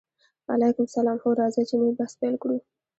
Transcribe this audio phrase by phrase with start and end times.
[0.47, 2.57] وعلیکم السلام هو راځئ چې نوی بحث پیل کړو